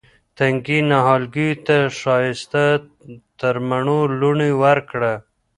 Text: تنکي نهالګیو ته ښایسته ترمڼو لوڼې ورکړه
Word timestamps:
تنکي 0.37 0.79
نهالګیو 0.89 1.61
ته 1.65 1.77
ښایسته 1.99 2.63
ترمڼو 3.39 3.99
لوڼې 4.19 4.51
ورکړه 4.63 5.13